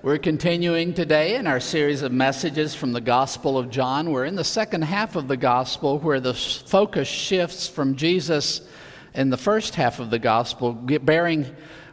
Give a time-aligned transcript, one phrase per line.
[0.00, 4.12] We're continuing today in our series of messages from the Gospel of John.
[4.12, 8.60] We're in the second half of the Gospel where the focus shifts from Jesus
[9.12, 11.46] in the first half of the Gospel, bearing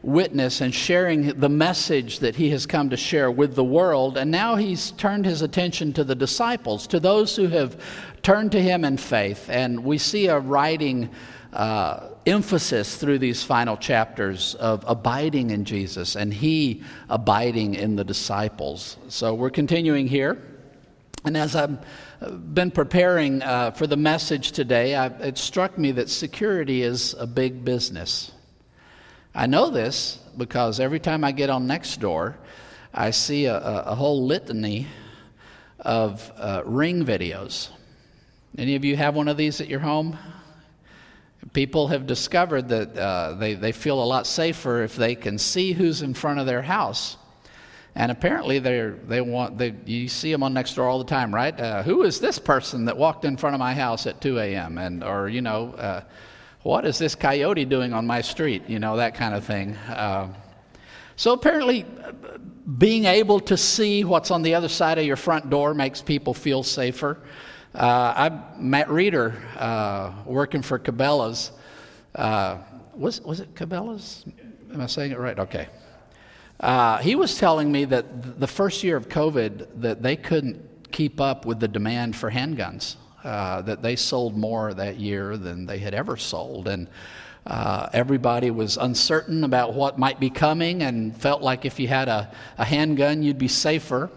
[0.04, 4.18] witness and sharing the message that he has come to share with the world.
[4.18, 7.76] And now he's turned his attention to the disciples, to those who have
[8.22, 9.50] turned to him in faith.
[9.50, 11.10] And we see a writing.
[11.56, 18.04] Uh, emphasis through these final chapters of abiding in Jesus and He abiding in the
[18.04, 18.98] disciples.
[19.08, 20.42] So we're continuing here.
[21.24, 21.80] And as I've
[22.54, 27.26] been preparing uh, for the message today, I, it struck me that security is a
[27.26, 28.34] big business.
[29.34, 32.36] I know this because every time I get on Nextdoor,
[32.94, 34.88] I see a, a, a whole litany
[35.80, 37.70] of uh, ring videos.
[38.58, 40.18] Any of you have one of these at your home?
[41.54, 45.74] People have discovered that uh, they, they feel a lot safer if they can see
[45.74, 47.18] who's in front of their house.
[47.98, 51.58] And apparently, they they want they, you see them on Nextdoor all the time, right?
[51.58, 54.78] Uh, who is this person that walked in front of my house at 2 a.m.
[54.78, 56.02] and or you know, uh,
[56.64, 58.64] what is this coyote doing on my street?
[58.68, 59.76] You know that kind of thing.
[59.76, 60.34] Uh,
[61.16, 61.86] so apparently,
[62.78, 66.34] being able to see what's on the other side of your front door makes people
[66.34, 67.20] feel safer.
[67.76, 71.52] Uh, I'm Matt Reeder, uh, working for Cabela's.
[72.14, 72.60] Uh,
[72.94, 74.24] was, was it Cabela's?
[74.72, 75.38] Am I saying it right?
[75.38, 75.68] Okay.
[76.62, 81.20] Uh, he was telling me that the first year of COVID, that they couldn't keep
[81.20, 82.96] up with the demand for handguns.
[83.26, 86.88] Uh, that they sold more that year than they had ever sold, and
[87.46, 92.08] uh, everybody was uncertain about what might be coming, and felt like if you had
[92.08, 94.10] a, a handgun, you'd be safer.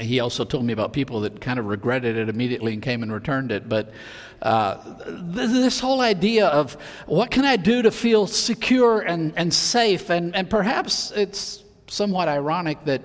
[0.00, 3.12] He also told me about people that kind of regretted it immediately and came and
[3.12, 3.68] returned it.
[3.68, 3.92] But
[4.42, 6.74] uh, th- this whole idea of
[7.06, 12.28] what can I do to feel secure and, and safe, and, and perhaps it's somewhat
[12.28, 13.00] ironic that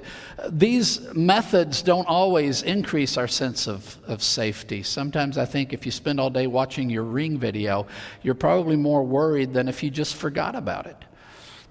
[0.49, 4.83] these methods don't always increase our sense of, of safety.
[4.83, 7.87] Sometimes I think if you spend all day watching your ring video,
[8.23, 10.97] you're probably more worried than if you just forgot about it.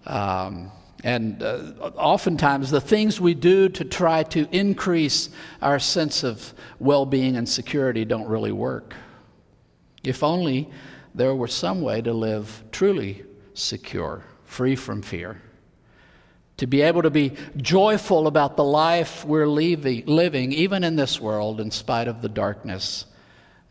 [0.07, 0.73] Um,
[1.03, 5.31] and uh, oftentimes, the things we do to try to increase
[5.61, 8.95] our sense of well being and security don't really work.
[10.05, 10.71] If only
[11.15, 13.25] there were some way to live truly
[13.55, 15.43] secure, free from fear.
[16.59, 21.61] To be able to be joyful about the life we're living, even in this world,
[21.61, 23.07] in spite of the darkness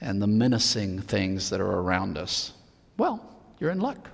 [0.01, 2.51] and the menacing things that are around us.
[2.97, 3.23] Well,
[3.59, 4.09] you're in luck.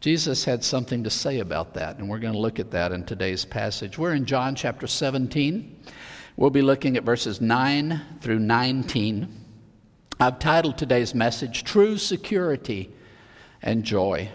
[0.00, 3.04] Jesus had something to say about that, and we're going to look at that in
[3.04, 3.98] today's passage.
[3.98, 5.76] We're in John chapter 17.
[6.38, 9.44] We'll be looking at verses 9 through 19.
[10.18, 12.88] I've titled today's message, True Security
[13.60, 14.30] and Joy.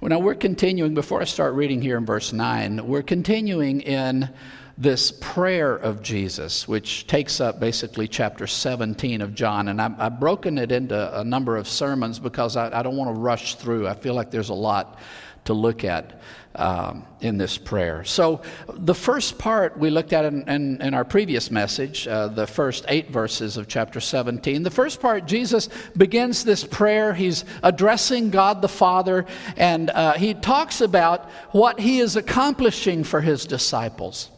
[0.00, 4.30] Well, now we're continuing, before I start reading here in verse 9, we're continuing in
[4.78, 9.68] this prayer of Jesus, which takes up basically chapter 17 of John.
[9.68, 13.14] And I've, I've broken it into a number of sermons because I, I, don't want
[13.14, 13.86] to rush through.
[13.86, 14.98] I feel like there's a lot
[15.44, 16.20] to look at
[16.54, 18.04] um, in this prayer.
[18.04, 22.46] So, the first part we looked at in, in, in our previous message, uh, the
[22.46, 24.62] first eight verses of chapter 17.
[24.62, 27.14] The first part, Jesus begins this prayer.
[27.14, 33.20] He's addressing God the Father, and uh, he talks about what he is accomplishing for
[33.20, 34.30] his disciples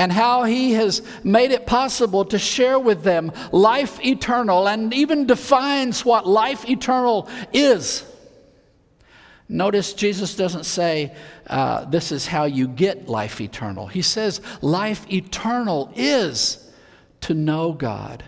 [0.00, 5.26] and how he has made it possible to share with them life eternal and even
[5.26, 8.02] defines what life eternal is.
[9.46, 11.14] Notice Jesus doesn't say,
[11.48, 13.88] uh, This is how you get life eternal.
[13.88, 16.72] He says, Life eternal is
[17.20, 18.24] to know God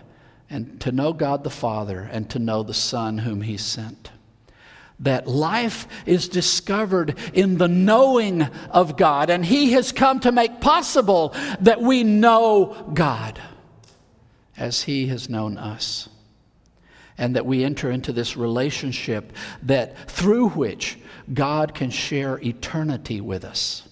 [0.51, 4.11] and to know God the Father and to know the Son whom He sent
[5.03, 10.61] that life is discovered in the knowing of God, and He has come to make
[10.61, 13.39] possible that we know God
[14.57, 16.09] as He has known us.
[17.15, 20.97] And that we enter into this relationship that through which
[21.31, 23.87] God can share eternity with us.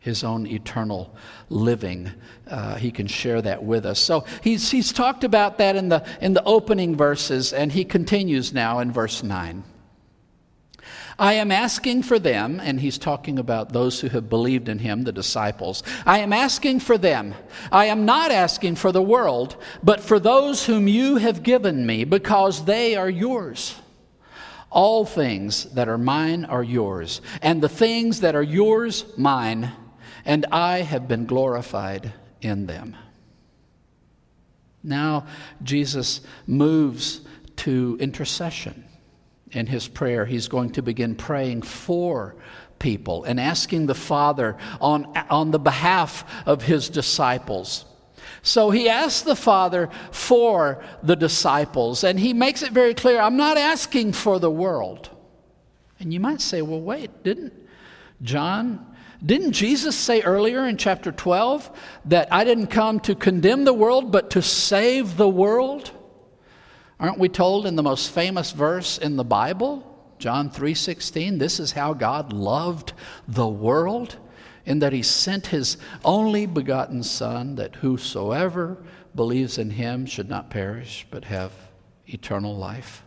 [0.00, 1.14] His own eternal
[1.48, 2.10] living.
[2.48, 4.00] Uh, he can share that with us.
[4.00, 8.52] So he's, he's talked about that in the, in the opening verses, and he continues
[8.52, 9.62] now in verse 9.
[11.22, 15.04] I am asking for them, and he's talking about those who have believed in him,
[15.04, 15.84] the disciples.
[16.04, 17.36] I am asking for them.
[17.70, 22.02] I am not asking for the world, but for those whom you have given me,
[22.02, 23.76] because they are yours.
[24.68, 29.70] All things that are mine are yours, and the things that are yours, mine,
[30.24, 32.96] and I have been glorified in them.
[34.82, 35.28] Now,
[35.62, 37.20] Jesus moves
[37.58, 38.86] to intercession
[39.52, 42.34] in his prayer, he's going to begin praying for
[42.78, 47.84] people and asking the Father on, on the behalf of his disciples.
[48.42, 53.36] So he asks the Father for the disciples, and he makes it very clear I'm
[53.36, 55.10] not asking for the world.
[56.00, 57.52] And you might say, well, wait, didn't
[58.22, 58.86] John,
[59.24, 61.70] didn't Jesus say earlier in chapter 12
[62.06, 65.90] that I didn't come to condemn the world, but to save the world?
[67.02, 69.84] Aren't we told in the most famous verse in the Bible,
[70.18, 72.94] John 3:16, this is how God loved
[73.28, 74.16] the world?
[74.64, 78.78] in that he sent his only begotten Son, that whosoever
[79.14, 81.52] believes in him should not perish, but have
[82.06, 83.02] eternal life.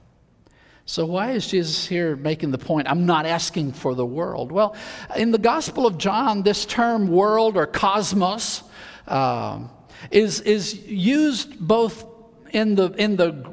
[0.86, 4.52] So, why is Jesus here making the point, I'm not asking for the world?
[4.52, 4.76] Well,
[5.16, 8.62] in the Gospel of John, this term world or cosmos
[9.08, 9.62] uh,
[10.12, 12.06] is, is used both
[12.52, 13.52] in the, in the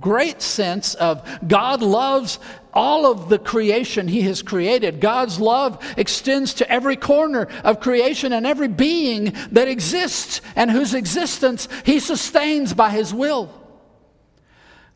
[0.00, 2.38] great sense of God loves
[2.72, 5.00] all of the creation He has created.
[5.00, 10.94] God's love extends to every corner of creation and every being that exists and whose
[10.94, 13.52] existence He sustains by His will.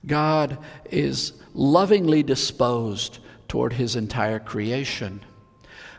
[0.06, 0.58] God
[0.90, 5.20] is lovingly disposed toward His entire creation.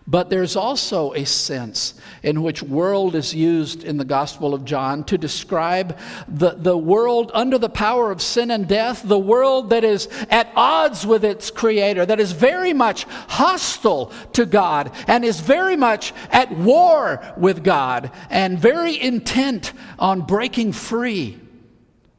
[0.09, 5.03] But there's also a sense in which world is used in the Gospel of John
[5.03, 9.83] to describe the, the world under the power of sin and death, the world that
[9.83, 15.41] is at odds with its creator, that is very much hostile to God and is
[15.41, 21.39] very much at war with God and very intent on breaking free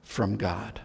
[0.04, 0.80] from God.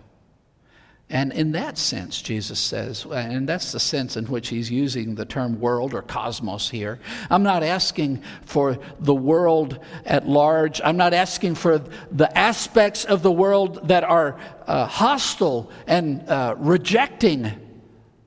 [1.09, 5.25] And in that sense, Jesus says, and that's the sense in which he's using the
[5.25, 6.99] term world or cosmos here.
[7.29, 10.81] I'm not asking for the world at large.
[10.83, 11.77] I'm not asking for
[12.11, 17.51] the aspects of the world that are uh, hostile and uh, rejecting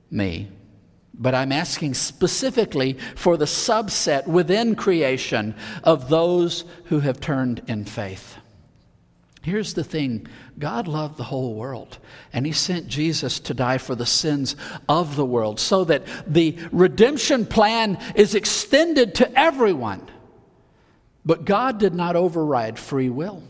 [0.09, 0.47] me.
[1.13, 5.53] But I'm asking specifically for the subset within creation
[5.83, 8.37] of those who have turned in faith.
[9.41, 10.27] Here's the thing
[10.59, 11.97] God loved the whole world,
[12.33, 14.57] and He sent Jesus to die for the sins
[14.89, 20.05] of the world so that the redemption plan is extended to everyone.
[21.25, 23.43] But God did not override free will.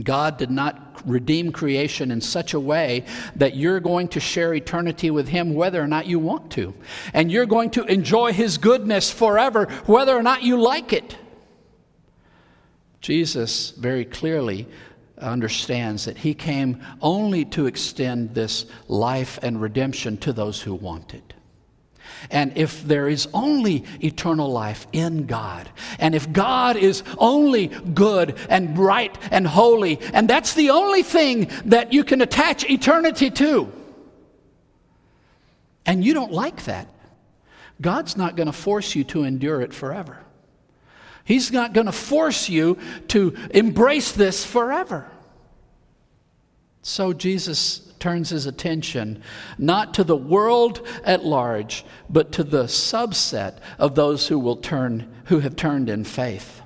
[0.00, 3.04] God did not redeem creation in such a way
[3.36, 6.74] that you're going to share eternity with Him whether or not you want to.
[7.12, 11.16] And you're going to enjoy His goodness forever whether or not you like it.
[13.00, 14.66] Jesus very clearly
[15.18, 21.14] understands that he came only to extend this life and redemption to those who want
[21.14, 21.34] it.
[22.30, 25.68] And if there is only eternal life in God,
[25.98, 31.50] and if God is only good and right and holy, and that's the only thing
[31.66, 33.70] that you can attach eternity to,
[35.86, 36.88] and you don't like that,
[37.80, 40.23] God's not going to force you to endure it forever.
[41.24, 42.78] He's not going to force you
[43.08, 45.10] to embrace this forever.
[46.82, 49.22] So Jesus turns his attention
[49.56, 55.10] not to the world at large, but to the subset of those who will turn
[55.26, 56.60] who have turned in faith.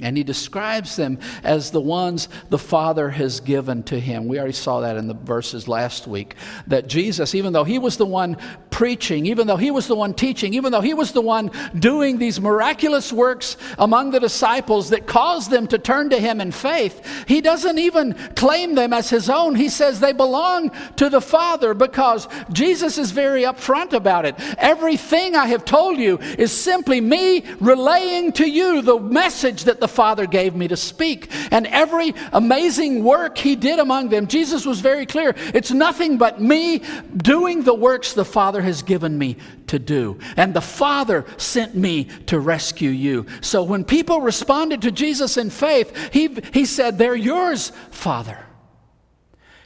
[0.00, 4.28] And he describes them as the ones the Father has given to him.
[4.28, 6.36] We already saw that in the verses last week.
[6.68, 8.36] That Jesus, even though he was the one
[8.70, 12.18] preaching, even though he was the one teaching, even though he was the one doing
[12.18, 17.04] these miraculous works among the disciples that caused them to turn to him in faith,
[17.26, 19.56] he doesn't even claim them as his own.
[19.56, 24.36] He says they belong to the Father because Jesus is very upfront about it.
[24.58, 29.87] Everything I have told you is simply me relaying to you the message that the
[29.88, 31.30] the Father gave me to speak.
[31.50, 36.40] And every amazing work he did among them, Jesus was very clear it's nothing but
[36.40, 36.82] me
[37.16, 40.18] doing the works the Father has given me to do.
[40.36, 43.24] And the Father sent me to rescue you.
[43.40, 48.44] So when people responded to Jesus in faith, he, he said, They're yours, Father.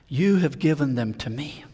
[0.06, 1.64] You have given them to me.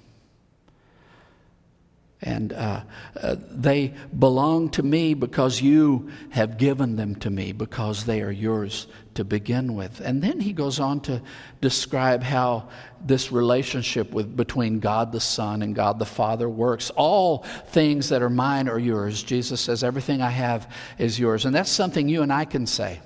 [2.21, 2.83] And uh,
[3.21, 8.33] uh, they belong to me because you have given them to me, because they are
[8.33, 10.01] yours to begin with.
[10.01, 11.23] And then he goes on to
[11.61, 12.71] describe how
[13.01, 16.91] this relationship with, between God the Son and God the Father works.
[16.97, 19.23] All things that are mine are yours.
[19.23, 21.45] Jesus says, Everything I have is yours.
[21.45, 23.01] And that's something you and I can say.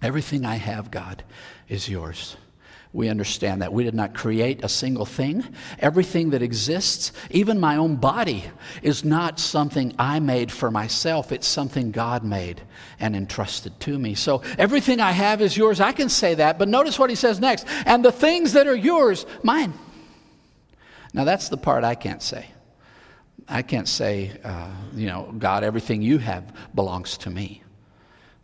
[0.00, 1.24] Everything I have, God,
[1.68, 2.36] is yours
[2.96, 3.74] we understand that.
[3.74, 5.44] We did not create a single thing.
[5.78, 8.44] Everything that exists, even my own body,
[8.82, 11.30] is not something I made for myself.
[11.30, 12.62] It's something God made
[12.98, 14.14] and entrusted to me.
[14.14, 15.78] So everything I have is yours.
[15.78, 17.66] I can say that, but notice what he says next.
[17.84, 19.74] And the things that are yours, mine.
[21.12, 22.46] Now that's the part I can't say.
[23.46, 27.62] I can't say, uh, you know, God, everything you have belongs to me.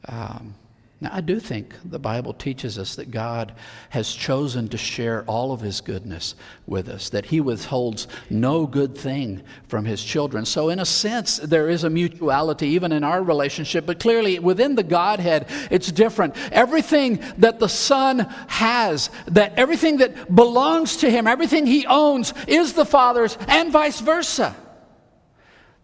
[0.06, 0.54] Um,
[1.02, 3.54] now, I do think the Bible teaches us that God
[3.90, 8.96] has chosen to share all of His goodness with us, that He withholds no good
[8.96, 10.44] thing from His children.
[10.44, 14.76] So, in a sense, there is a mutuality even in our relationship, but clearly within
[14.76, 16.36] the Godhead, it's different.
[16.52, 22.74] Everything that the Son has, that everything that belongs to Him, everything He owns, is
[22.74, 24.54] the Father's, and vice versa.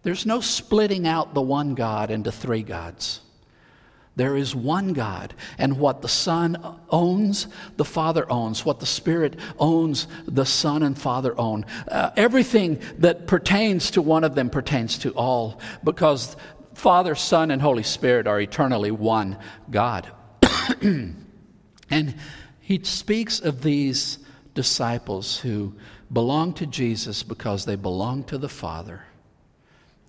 [0.03, 3.19] There's no splitting out the one God into three gods.
[4.19, 7.47] There is one God, and what the Son owns,
[7.77, 8.65] the Father owns.
[8.65, 11.65] What the Spirit owns, the Son and Father own.
[11.87, 16.35] Uh, everything that pertains to one of them pertains to all, because
[16.73, 19.37] Father, Son, and Holy Spirit are eternally one
[19.71, 20.11] God.
[20.81, 22.15] and
[22.59, 24.19] he speaks of these
[24.53, 25.75] disciples who
[26.11, 29.05] belong to Jesus because they belong to the Father.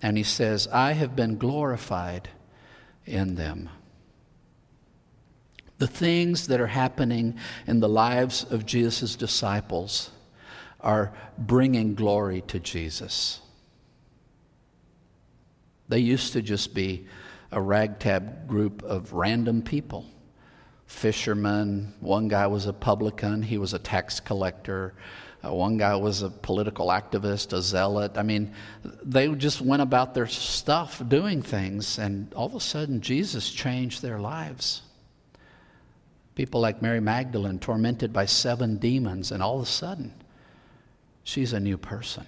[0.01, 2.27] And he says, I have been glorified
[3.05, 3.69] in them
[5.81, 10.11] the things that are happening in the lives of Jesus' disciples
[10.79, 13.41] are bringing glory to Jesus.
[15.89, 17.07] They used to just be
[17.51, 20.05] a ragtag group of random people
[20.85, 21.95] fishermen.
[21.99, 24.93] One guy was a publican, he was a tax collector.
[25.43, 28.19] Uh, one guy was a political activist, a zealot.
[28.19, 28.53] I mean,
[29.03, 34.03] they just went about their stuff doing things, and all of a sudden, Jesus changed
[34.03, 34.83] their lives.
[36.35, 40.13] People like Mary Magdalene, tormented by seven demons, and all of a sudden,
[41.23, 42.25] she's a new person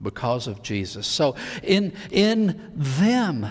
[0.00, 1.06] because of Jesus.
[1.06, 3.48] So, in, in them,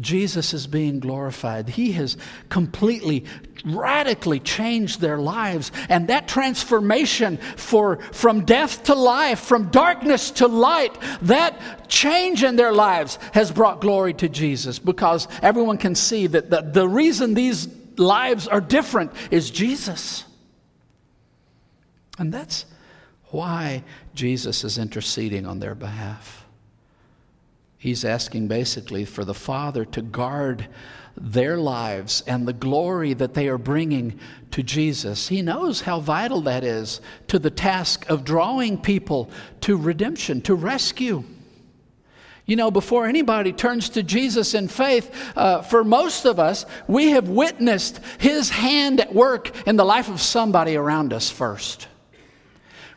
[0.00, 1.68] Jesus is being glorified.
[1.68, 2.16] He has
[2.48, 3.26] completely,
[3.64, 5.70] radically changed their lives.
[5.90, 12.56] And that transformation for, from death to life, from darkness to light, that change in
[12.56, 17.34] their lives has brought glory to Jesus because everyone can see that the, the reason
[17.34, 20.24] these lives are different is Jesus.
[22.18, 22.66] And that's
[23.30, 23.82] why
[24.14, 26.46] Jesus is interceding on their behalf.
[27.78, 30.68] He's asking basically for the Father to guard
[31.16, 34.18] their lives and the glory that they are bringing
[34.52, 35.28] to Jesus.
[35.28, 39.30] He knows how vital that is to the task of drawing people
[39.62, 41.24] to redemption, to rescue.
[42.52, 47.12] You know, before anybody turns to Jesus in faith, uh, for most of us, we
[47.12, 51.88] have witnessed His hand at work in the life of somebody around us first.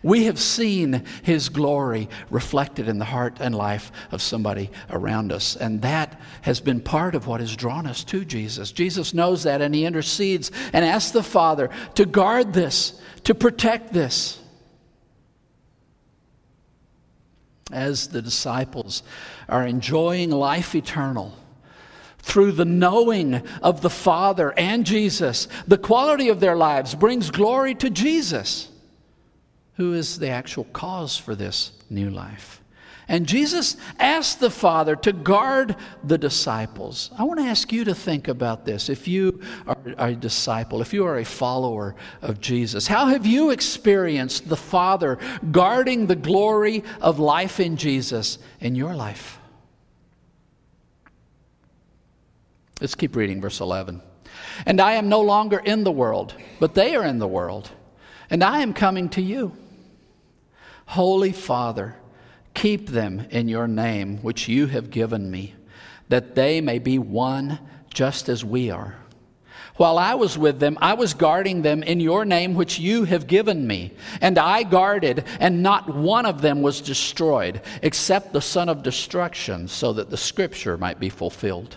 [0.03, 5.55] We have seen His glory reflected in the heart and life of somebody around us.
[5.55, 8.73] And that has been part of what has drawn us to Jesus.
[8.73, 13.93] Jesus knows that and He intercedes and asks the Father to guard this, to protect
[13.93, 14.37] this.
[17.71, 19.01] As the disciples
[19.49, 21.35] are enjoying life eternal
[22.19, 27.75] through the knowing of the Father and Jesus, the quality of their lives brings glory
[27.75, 28.69] to Jesus,
[29.75, 32.61] who is the actual cause for this new life.
[33.07, 37.11] And Jesus asked the Father to guard the disciples.
[37.17, 38.89] I want to ask you to think about this.
[38.89, 43.51] If you are a disciple, if you are a follower of Jesus, how have you
[43.51, 45.19] experienced the Father
[45.51, 49.39] guarding the glory of life in Jesus in your life?
[52.81, 54.01] Let's keep reading verse 11.
[54.65, 57.71] And I am no longer in the world, but they are in the world,
[58.29, 59.55] and I am coming to you.
[60.87, 61.95] Holy Father,
[62.55, 65.53] Keep them in your name, which you have given me,
[66.09, 67.59] that they may be one
[67.93, 68.95] just as we are.
[69.75, 73.27] While I was with them, I was guarding them in your name, which you have
[73.27, 73.91] given me.
[74.21, 79.67] And I guarded, and not one of them was destroyed, except the son of destruction,
[79.67, 81.75] so that the scripture might be fulfilled.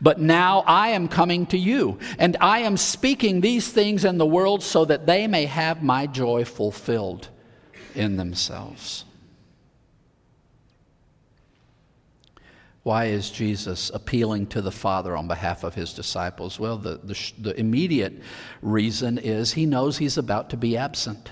[0.00, 4.26] But now I am coming to you, and I am speaking these things in the
[4.26, 7.28] world so that they may have my joy fulfilled
[7.96, 9.04] in themselves.
[12.84, 16.58] Why is Jesus appealing to the Father on behalf of his disciples?
[16.58, 18.22] Well, the, the, the, immediate
[18.62, 21.30] reason is he knows he's about to be absent.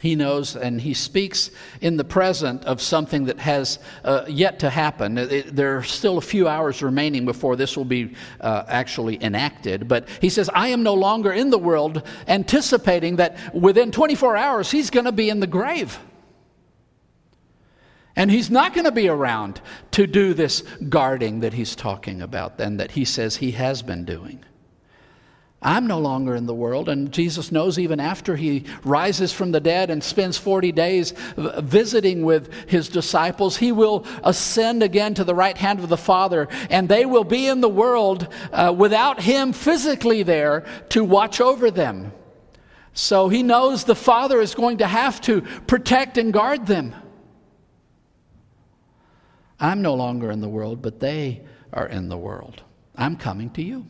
[0.00, 4.70] He knows and he speaks in the present of something that has uh, yet to
[4.70, 5.16] happen.
[5.16, 9.86] It, there are still a few hours remaining before this will be uh, actually enacted.
[9.86, 14.72] But he says, I am no longer in the world, anticipating that within 24 hours
[14.72, 16.00] he's going to be in the grave.
[18.14, 19.60] And he's not going to be around
[19.92, 24.04] to do this guarding that he's talking about and that he says he has been
[24.04, 24.44] doing.
[25.62, 26.88] I'm no longer in the world.
[26.88, 32.24] And Jesus knows even after he rises from the dead and spends 40 days visiting
[32.24, 36.88] with his disciples, he will ascend again to the right hand of the Father, and
[36.88, 42.12] they will be in the world uh, without him physically there to watch over them.
[42.92, 46.94] So he knows the Father is going to have to protect and guard them.
[49.62, 51.40] I'm no longer in the world, but they
[51.72, 52.62] are in the world.
[52.96, 53.86] I'm coming to you.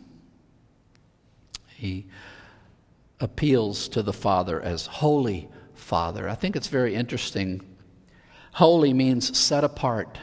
[1.75, 2.07] He
[3.19, 6.29] appeals to the Father as Holy Father.
[6.29, 7.63] I think it's very interesting.
[8.53, 10.19] Holy means set apart.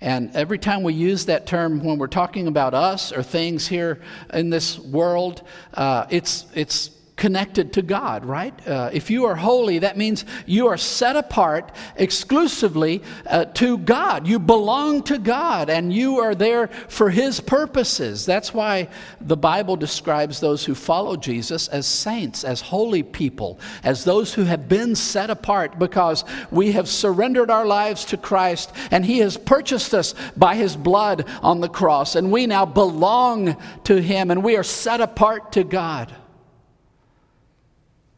[0.00, 4.00] And every time we use that term when we're talking about us or things here
[4.32, 5.42] in this world,
[5.74, 8.66] uh, it's, it's connected to God, right?
[8.66, 14.26] Uh, if you are holy, that means you are set apart exclusively uh, to God.
[14.26, 18.24] You belong to God and you are there for His purposes.
[18.24, 18.88] That's why
[19.20, 24.44] the Bible describes those who follow Jesus as saints, as holy people, as those who
[24.44, 29.36] have been set apart because we have surrendered our lives to Christ and He has
[29.36, 32.16] purchased us by His blood on the cross.
[32.16, 36.14] And we now belong to Him and we are set apart to God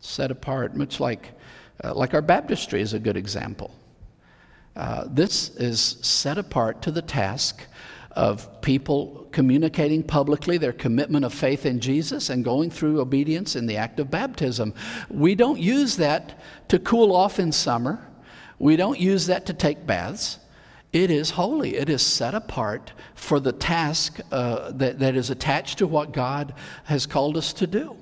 [0.02, 1.30] set apart, much like,
[1.82, 3.75] uh, like our baptistry is a good example.
[4.76, 7.62] Uh, this is set apart to the task
[8.11, 13.66] of people communicating publicly their commitment of faith in Jesus and going through obedience in
[13.66, 14.75] the act of baptism.
[15.09, 18.06] We don't use that to cool off in summer.
[18.59, 20.38] We don't use that to take baths.
[20.92, 21.76] It is holy.
[21.76, 26.54] It is set apart for the task uh, that, that is attached to what God
[26.85, 27.97] has called us to do.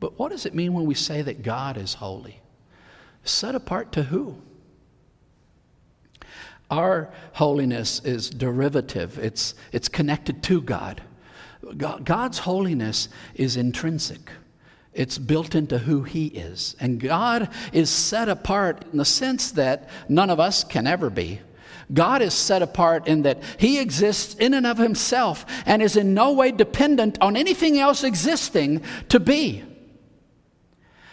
[0.00, 2.40] But what does it mean when we say that God is holy?
[3.24, 4.40] Set apart to who?
[6.70, 11.02] Our holiness is derivative, it's, it's connected to God.
[11.76, 14.30] God's holiness is intrinsic.
[14.94, 16.76] It's built into who He is.
[16.80, 21.40] And God is set apart in the sense that none of us can ever be.
[21.92, 26.14] God is set apart in that He exists in and of Himself and is in
[26.14, 29.64] no way dependent on anything else existing to be.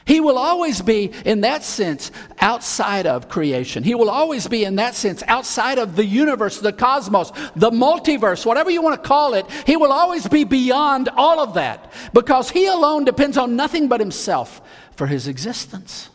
[0.06, 3.84] He will always be, in that sense, outside of creation.
[3.84, 8.46] He will always be, in that sense, outside of the universe, the cosmos, the multiverse,
[8.46, 9.50] whatever you want to call it.
[9.65, 14.00] He will always be beyond all of that because He alone depends on nothing but
[14.00, 14.62] Himself
[14.96, 16.10] for His existence.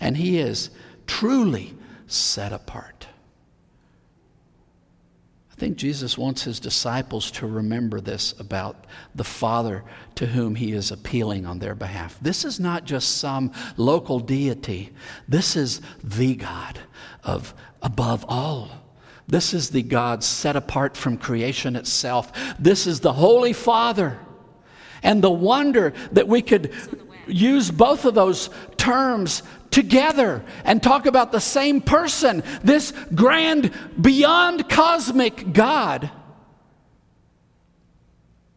[0.00, 0.70] And He is
[1.06, 1.74] truly
[2.06, 3.06] set apart
[5.60, 10.90] think Jesus wants his disciples to remember this about the Father to whom he is
[10.90, 12.18] appealing on their behalf.
[12.22, 14.90] This is not just some local deity,
[15.28, 16.78] this is the God
[17.22, 18.70] of above all.
[19.28, 22.32] This is the God set apart from creation itself.
[22.58, 24.18] This is the Holy Father.
[25.02, 26.72] And the wonder that we could
[27.26, 34.68] use both of those terms together and talk about the same person, this grand, beyond
[34.68, 36.10] cosmic God,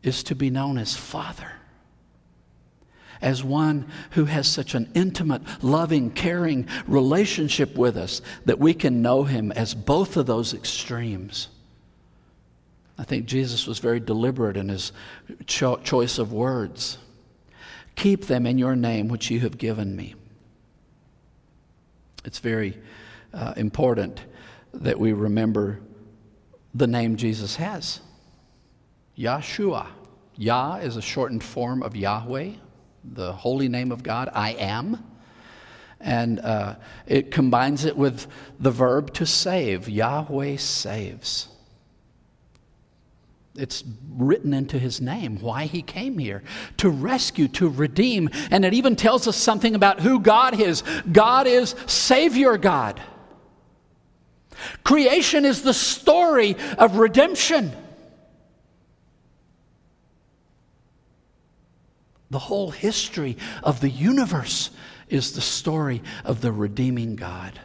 [0.02, 1.52] is to be known as Father.
[3.21, 9.02] As one who has such an intimate, loving, caring relationship with us that we can
[9.02, 11.47] know him as both of those extremes.
[12.97, 14.91] I think Jesus was very deliberate in his
[15.47, 16.97] cho- choice of words.
[17.95, 20.15] Keep them in your name, which you have given me.
[22.25, 22.79] It's very
[23.33, 24.21] uh, important
[24.73, 25.79] that we remember
[26.73, 27.99] the name Jesus has
[29.17, 29.88] Yahshua.
[30.36, 32.51] Yah is a shortened form of Yahweh,
[33.03, 35.03] the holy name of God, I am.
[35.99, 38.27] And uh, it combines it with
[38.59, 39.88] the verb to save.
[39.88, 41.47] Yahweh saves.
[43.56, 46.44] It's written into his name why he came here
[46.78, 48.30] to rescue, to redeem.
[48.50, 53.00] And it even tells us something about who God is God is Savior God.
[54.84, 57.72] Creation is the story of redemption.
[62.30, 64.72] The whole history of the universe
[65.10, 67.60] is the story of the redeeming God.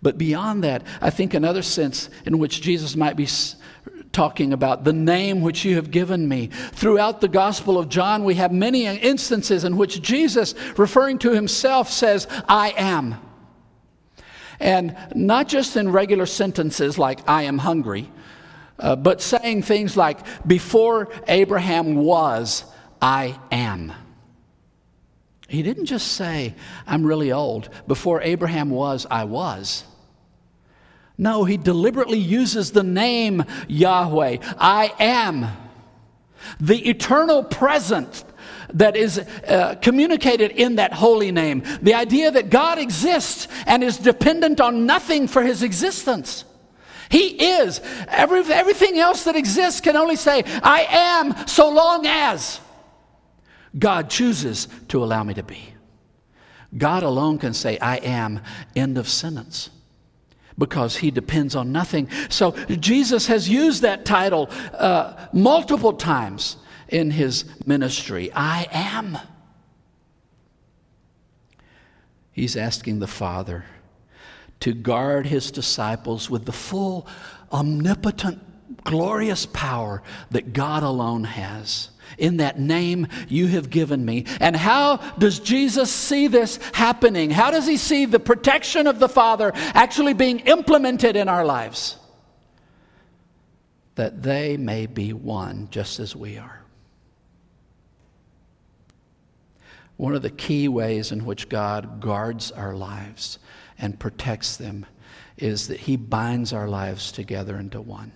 [0.00, 3.26] But beyond that, I think another sense in which Jesus might be
[4.14, 6.46] talking about, the name which you have given me.
[6.72, 11.90] Throughout the Gospel of John, we have many instances in which Jesus, referring to himself,
[11.90, 13.16] says, I am.
[14.60, 18.10] And not just in regular sentences like, I am hungry,
[18.78, 22.64] uh, but saying things like, Before Abraham was,
[23.02, 23.92] I am.
[25.48, 26.54] He didn't just say,
[26.86, 27.68] I'm really old.
[27.86, 29.84] Before Abraham was, I was.
[31.16, 34.38] No, he deliberately uses the name Yahweh.
[34.58, 35.48] I am.
[36.60, 38.24] the eternal presence
[38.72, 41.62] that is uh, communicated in that holy name.
[41.82, 46.44] The idea that God exists and is dependent on nothing for his existence.
[47.08, 47.80] He is.
[48.08, 52.60] Every, everything else that exists can only say, I am, so long as
[53.78, 55.74] God chooses to allow me to be.
[56.76, 58.40] God alone can say, I am,
[58.74, 59.70] end of sentence
[60.56, 62.08] because he depends on nothing.
[62.28, 66.56] So Jesus has used that title uh, multiple times
[66.88, 69.18] in his ministry I am.
[72.32, 73.64] He's asking the Father
[74.60, 77.06] to guard his disciples with the full,
[77.52, 78.40] omnipotent,
[78.82, 84.26] glorious power that God alone has in that name you have given me.
[84.40, 87.30] And how does Jesus see this happening?
[87.30, 91.96] How does he see the protection of the Father actually being implemented in our lives?
[93.94, 96.64] That they may be one just as we are.
[99.96, 103.38] One of the key ways in which God guards our lives
[103.78, 104.86] and protects them
[105.36, 108.12] is that He binds our lives together into one.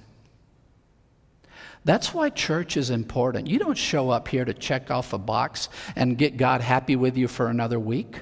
[1.89, 3.47] That's why church is important.
[3.47, 7.17] You don't show up here to check off a box and get God happy with
[7.17, 8.19] you for another week.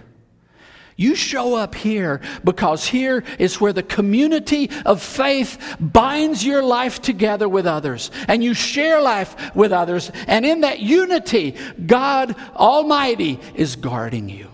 [0.95, 7.03] You show up here because here is where the community of faith binds your life
[7.03, 10.13] together with others, and you share life with others.
[10.29, 14.49] And in that unity, God Almighty is guarding you.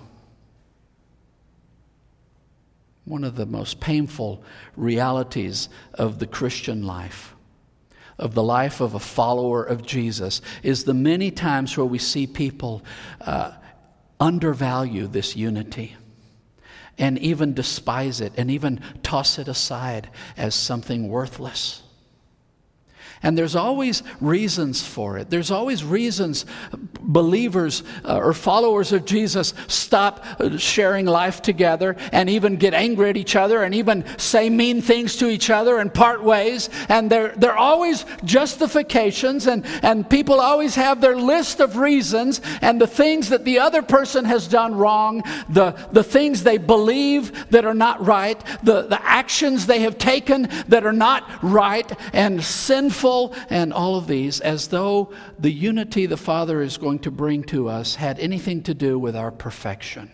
[3.04, 4.42] One of the most painful
[4.74, 7.31] realities of the Christian life
[8.18, 12.26] of the life of a follower of Jesus is the many times where we see
[12.26, 12.82] people
[13.20, 13.52] uh,
[14.20, 15.96] undervalue this unity
[16.98, 21.81] and even despise it and even toss it aside as something worthless.
[23.22, 25.30] And there's always reasons for it.
[25.30, 26.44] There's always reasons
[27.00, 33.10] believers uh, or followers of Jesus stop uh, sharing life together and even get angry
[33.10, 36.68] at each other and even say mean things to each other and part ways.
[36.88, 42.40] And there, there are always justifications, and, and people always have their list of reasons
[42.60, 47.50] and the things that the other person has done wrong, the, the things they believe
[47.50, 52.42] that are not right, the, the actions they have taken that are not right and
[52.42, 53.11] sinful
[53.50, 57.68] and all of these, as though the unity the Father is going to bring to
[57.68, 60.10] us had anything to do with our perfection.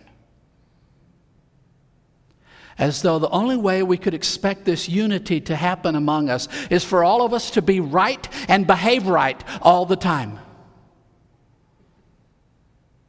[2.77, 6.85] As though the only way we could expect this unity to happen among us is
[6.85, 10.39] for all of us to be right and behave right all the time.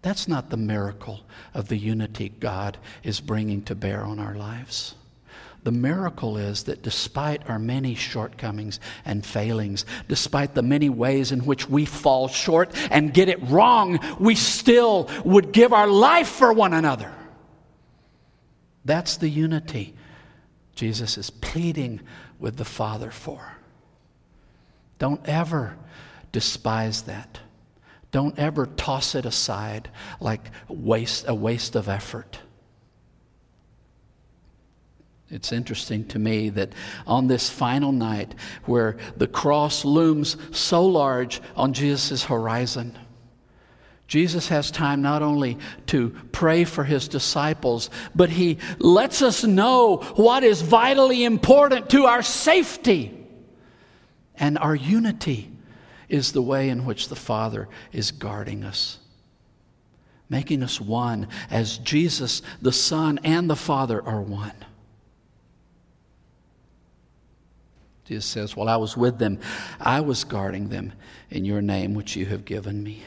[0.02, 1.22] That's not the miracle
[1.54, 4.96] of the unity God is bringing to bear on our lives.
[5.64, 11.42] The miracle is that despite our many shortcomings and failings, despite the many ways in
[11.42, 16.54] which we fall short and get it wrong, we still would give our life for
[16.54, 17.14] one another.
[18.86, 19.96] That's the unity
[20.76, 22.00] Jesus is pleading
[22.40, 23.58] with the Father for.
[24.98, 25.76] Don't ever
[26.32, 27.40] despise that.
[28.12, 29.90] Don't ever toss it aside
[30.22, 32.40] like waste, a waste of effort.
[35.32, 36.74] It's interesting to me that
[37.06, 38.34] on this final night,
[38.66, 42.98] where the cross looms so large on Jesus' horizon,
[44.08, 49.98] Jesus has time not only to pray for his disciples, but he lets us know
[50.16, 53.16] what is vitally important to our safety.
[54.34, 55.52] And our unity
[56.08, 58.98] is the way in which the Father is guarding us,
[60.28, 64.54] making us one as Jesus, the Son, and the Father are one.
[68.10, 69.40] Jesus says, While I was with them,
[69.80, 70.94] I was guarding them
[71.30, 73.04] in your name, which you have given me.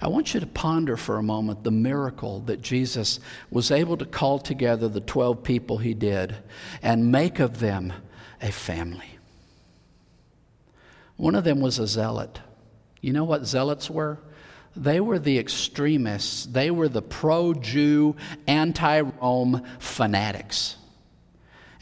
[0.00, 3.20] I want you to ponder for a moment the miracle that Jesus
[3.52, 6.34] was able to call together the 12 people he did
[6.82, 7.92] and make of them
[8.42, 9.16] a family.
[11.16, 12.40] One of them was a zealot.
[13.00, 14.18] You know what zealots were?
[14.74, 18.16] They were the extremists, they were the pro Jew,
[18.48, 20.78] anti Rome fanatics.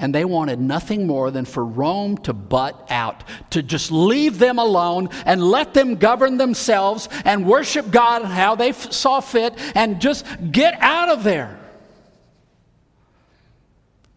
[0.02, 4.58] And they wanted nothing more than for Rome to butt out, to just leave them
[4.58, 10.00] alone and let them govern themselves and worship God how they f- saw fit and
[10.00, 11.56] just get out of there.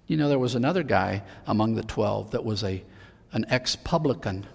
[0.07, 2.83] You know, there was another guy among the 12 that was a,
[3.31, 4.47] an ex publican.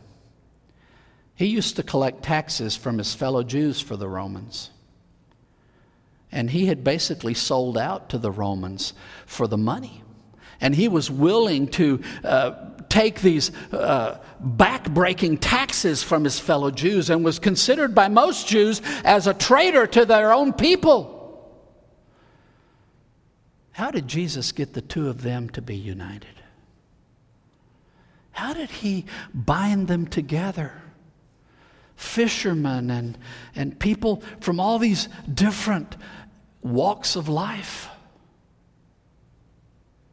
[1.37, 4.71] He used to collect taxes from his fellow Jews for the Romans.
[6.33, 8.95] And he had basically sold out to the Romans
[9.27, 10.03] for the money.
[10.61, 12.53] And he was willing to uh,
[12.89, 18.83] take these uh, back-breaking taxes from his fellow Jews and was considered by most Jews
[19.05, 21.17] as a traitor to their own people.
[23.73, 26.35] How did Jesus get the two of them to be united?
[28.33, 30.73] How did he bind them together?
[31.97, 33.19] Fishermen and,
[33.55, 35.97] and people from all these different
[36.63, 37.89] walks of life.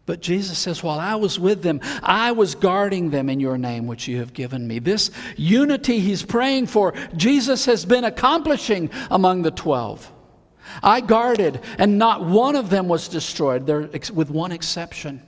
[0.07, 3.87] But Jesus says, While I was with them, I was guarding them in your name,
[3.87, 4.79] which you have given me.
[4.79, 10.11] This unity he's praying for, Jesus has been accomplishing among the 12.
[10.81, 15.21] I guarded, and not one of them was destroyed, there, with one exception.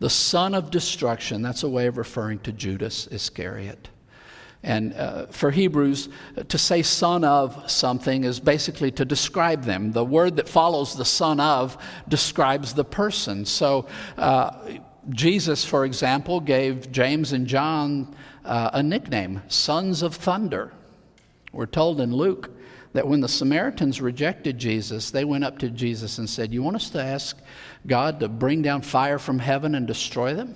[0.00, 3.88] The son of destruction, that's a way of referring to Judas Iscariot.
[4.62, 6.08] And uh, for Hebrews,
[6.48, 9.92] to say son of something is basically to describe them.
[9.92, 11.76] The word that follows the son of
[12.08, 13.44] describes the person.
[13.44, 14.78] So, uh,
[15.10, 20.72] Jesus, for example, gave James and John uh, a nickname, sons of thunder.
[21.52, 22.50] We're told in Luke
[22.92, 26.76] that when the Samaritans rejected Jesus, they went up to Jesus and said, You want
[26.76, 27.36] us to ask
[27.86, 30.54] God to bring down fire from heaven and destroy them?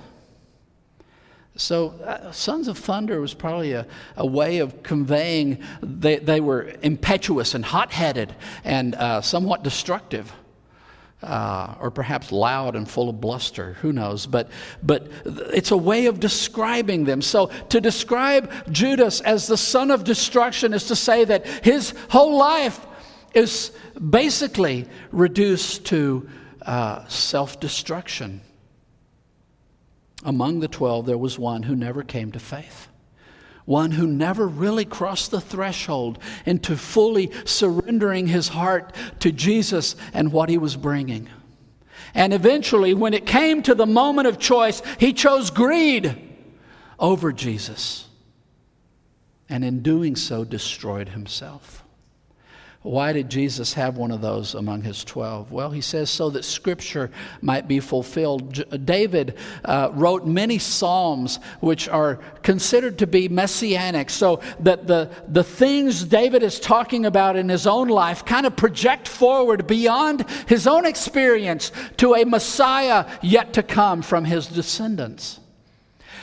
[1.56, 6.74] So, uh, Sons of Thunder was probably a, a way of conveying they, they were
[6.82, 10.32] impetuous and hot headed and uh, somewhat destructive.
[11.22, 14.26] Uh, or perhaps loud and full of bluster, who knows?
[14.26, 14.50] But,
[14.82, 17.22] but it's a way of describing them.
[17.22, 22.36] So to describe Judas as the son of destruction is to say that his whole
[22.36, 22.86] life
[23.32, 23.72] is
[24.10, 26.28] basically reduced to
[26.62, 28.42] uh, self destruction.
[30.24, 32.88] Among the 12, there was one who never came to faith.
[33.64, 40.32] One who never really crossed the threshold into fully surrendering his heart to Jesus and
[40.32, 41.28] what he was bringing.
[42.14, 46.16] And eventually, when it came to the moment of choice, he chose greed
[46.98, 48.06] over Jesus.
[49.48, 51.84] And in doing so, destroyed himself.
[52.86, 55.50] Why did Jesus have one of those among his 12?
[55.50, 58.64] Well, he says so that scripture might be fulfilled.
[58.86, 65.42] David uh, wrote many psalms which are considered to be messianic, so that the, the
[65.42, 70.68] things David is talking about in his own life kind of project forward beyond his
[70.68, 75.40] own experience to a Messiah yet to come from his descendants.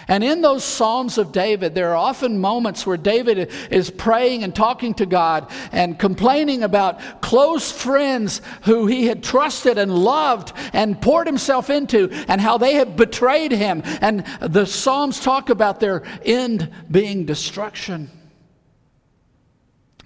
[0.08, 4.54] And in those Psalms of David, there are often moments where David is praying and
[4.54, 11.02] talking to God and complaining about close friends who he had trusted and loved and
[11.02, 13.82] poured himself into and how they had betrayed him.
[14.02, 18.10] And the Psalms talk about their end being destruction.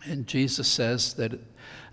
[0.09, 1.39] And Jesus says that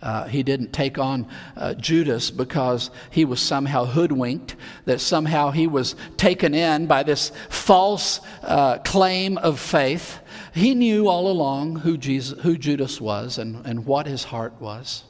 [0.02, 5.66] uh, he didn't take on uh, Judas because he was somehow hoodwinked, that somehow he
[5.66, 10.18] was taken in by this false uh, claim of faith.
[10.52, 15.04] He knew all along who, Jesus, who Judas was and, and what his heart was.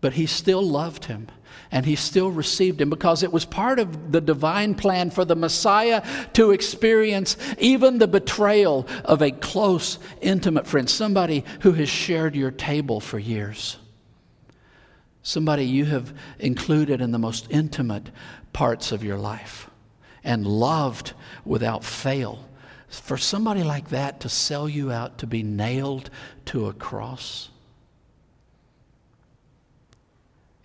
[0.00, 1.28] But he still loved him
[1.70, 5.36] and he still received him because it was part of the divine plan for the
[5.36, 12.34] Messiah to experience even the betrayal of a close, intimate friend, somebody who has shared
[12.34, 13.76] your table for years,
[15.22, 18.10] somebody you have included in the most intimate
[18.52, 19.70] parts of your life
[20.24, 21.12] and loved
[21.44, 22.46] without fail.
[22.88, 26.10] For somebody like that to sell you out to be nailed
[26.46, 27.49] to a cross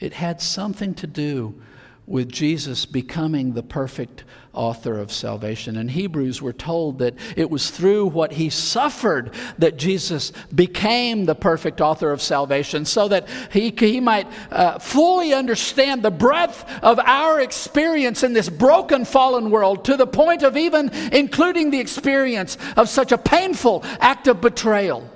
[0.05, 1.59] it had something to do
[2.07, 5.75] with Jesus becoming the perfect author of salvation.
[5.75, 11.33] In Hebrews, we're told that it was through what he suffered that Jesus became the
[11.33, 16.99] perfect author of salvation, so that he, he might uh, fully understand the breadth of
[16.99, 22.59] our experience in this broken, fallen world, to the point of even including the experience
[22.77, 25.09] of such a painful act of betrayal.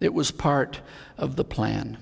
[0.00, 0.80] It was part
[1.16, 1.96] of the plan.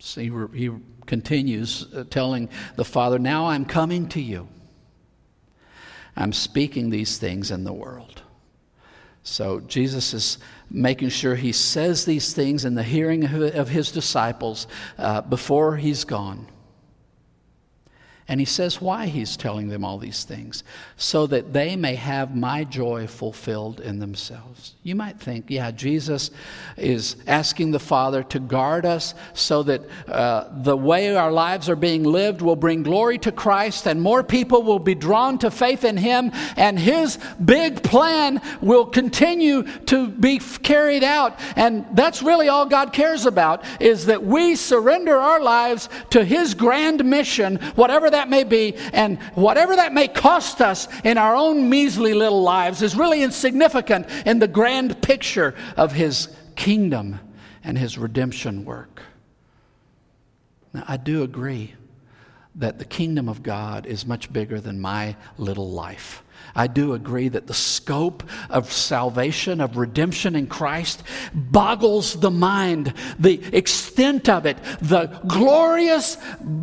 [0.00, 0.70] So he, he
[1.06, 4.48] continues uh, telling the Father, Now I'm coming to you.
[6.16, 8.22] I'm speaking these things in the world.
[9.22, 10.38] So Jesus is
[10.70, 14.66] making sure he says these things in the hearing of his disciples
[14.98, 16.46] uh, before he's gone.
[18.30, 20.62] And he says why he's telling them all these things
[20.96, 24.76] so that they may have my joy fulfilled in themselves.
[24.84, 26.30] You might think, yeah, Jesus
[26.76, 31.74] is asking the Father to guard us so that uh, the way our lives are
[31.74, 35.82] being lived will bring glory to Christ and more people will be drawn to faith
[35.82, 41.36] in him and his big plan will continue to be carried out.
[41.56, 46.54] And that's really all God cares about is that we surrender our lives to his
[46.54, 51.34] grand mission, whatever that that may be, and whatever that may cost us in our
[51.34, 57.18] own measly little lives, is really insignificant in the grand picture of His kingdom
[57.64, 59.00] and His redemption work.
[60.74, 61.74] Now, I do agree
[62.56, 66.22] that the kingdom of God is much bigger than my little life.
[66.54, 72.94] I do agree that the scope of salvation, of redemption in Christ, boggles the mind.
[73.18, 76.16] The extent of it, the glorious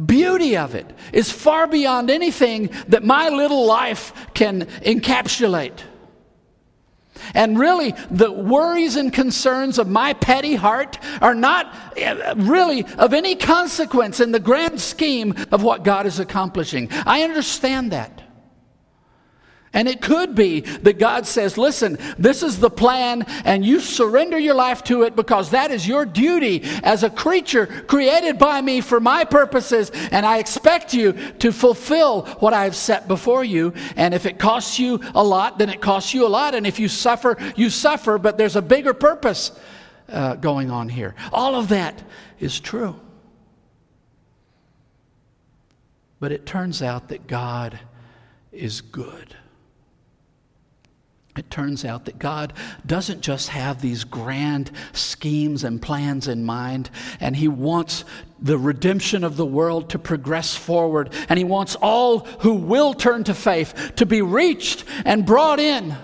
[0.05, 5.79] beauty of it, is far beyond anything that my little life can encapsulate.
[7.33, 13.13] And really, the worries and concerns of my petty heart are not eh, really of
[13.13, 16.89] any consequence in the grand scheme of what God is accomplishing.
[16.91, 18.21] I understand that.
[19.77, 24.39] And it could be that God says, listen, this is the plan, and you surrender
[24.39, 28.81] your life to it because that is your duty as a creature created by me
[28.81, 33.71] for my purposes, and I expect you to fulfill what I have set before you.
[33.95, 36.55] And if it costs you a lot, then it costs you a lot.
[36.55, 39.51] And if you suffer, you suffer, but there's a bigger purpose
[40.09, 41.13] uh, going on here.
[41.31, 42.01] All of that
[42.39, 42.99] is true.
[46.19, 47.79] But it turns out that God
[48.51, 49.35] is good
[51.37, 52.53] it turns out that God
[52.85, 58.05] doesn't just have these grand schemes and plans in mind, and He wants
[58.39, 63.23] the redemption of the world to progress forward, and He wants all who will turn
[63.25, 65.95] to faith to be reached and brought in.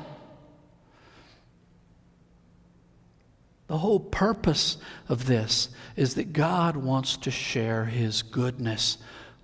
[3.68, 4.78] The whole purpose
[5.10, 8.98] of this is that God wants to share His goodness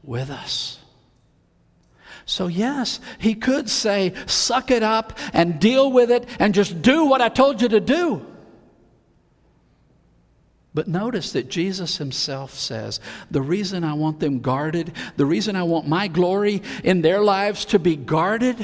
[0.04, 0.80] with us.
[2.30, 7.06] So, yes, he could say, suck it up and deal with it and just do
[7.06, 8.24] what I told you to do.
[10.72, 13.00] But notice that Jesus himself says,
[13.32, 17.66] the reason I want them guarded, the reason I want my glory in their lives
[17.66, 18.64] to be guarded,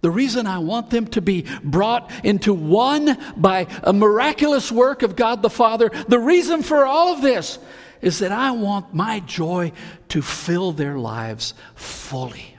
[0.00, 5.16] the reason I want them to be brought into one by a miraculous work of
[5.16, 7.58] God the Father, the reason for all of this
[8.00, 9.72] is that I want my joy
[10.08, 12.56] to fill their lives fully.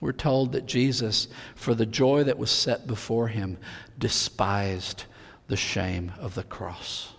[0.00, 3.58] We're told that Jesus, for the joy that was set before him,
[3.98, 5.04] despised
[5.48, 7.12] the shame of the cross.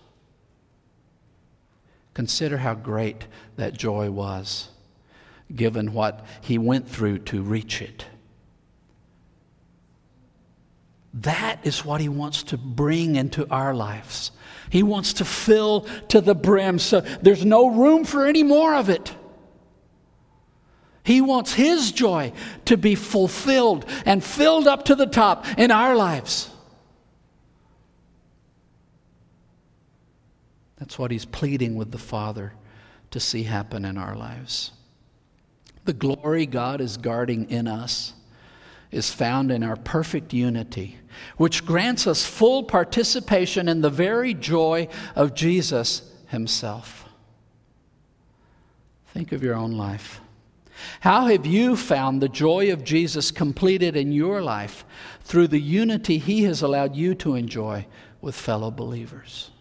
[2.14, 3.26] Consider how great
[3.58, 4.70] that joy was,
[5.54, 8.06] given what he went through to reach it.
[11.14, 14.32] That is what he wants to bring into our lives.
[14.70, 18.90] He wants to fill to the brim so there's no room for any more of
[18.90, 19.14] it.
[21.04, 22.34] He wants his joy
[22.66, 26.52] to be fulfilled and filled up to the top in our lives.
[30.78, 32.54] That's what he's pleading with the Father
[33.12, 34.72] to see happen in our lives.
[35.86, 38.14] The glory God is guarding in us
[38.92, 40.98] is found in our perfect unity,
[41.38, 47.06] which grants us full participation in the very joy of Jesus Himself.
[49.14, 50.22] Think of your own life.
[51.02, 54.86] How have you found the joy of Jesus completed in your life
[55.22, 57.86] through the unity He has allowed you to enjoy
[58.22, 59.52] with fellow believers?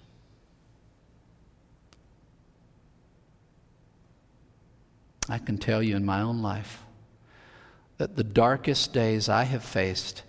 [5.28, 6.82] I can tell you in my own life
[7.98, 10.22] that the darkest days I have faced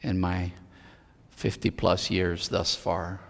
[0.00, 0.52] in my
[1.30, 3.20] 50 plus years thus far,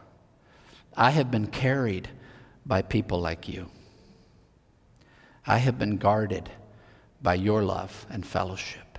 [0.96, 2.08] I have been carried
[2.64, 3.68] by people like you.
[5.46, 6.50] I have been guarded
[7.20, 8.98] by your love and fellowship.